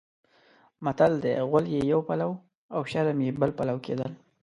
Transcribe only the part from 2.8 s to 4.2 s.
شرم یې بل پلو کېدل.